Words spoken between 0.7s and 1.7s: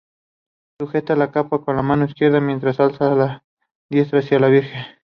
Sujeta la capa